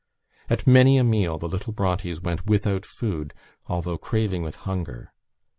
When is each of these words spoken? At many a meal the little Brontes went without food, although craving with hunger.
At 0.49 0.65
many 0.65 0.97
a 0.97 1.03
meal 1.03 1.37
the 1.37 1.47
little 1.47 1.71
Brontes 1.73 2.19
went 2.19 2.47
without 2.47 2.87
food, 2.87 3.35
although 3.67 3.99
craving 3.99 4.41
with 4.41 4.55
hunger. 4.55 5.13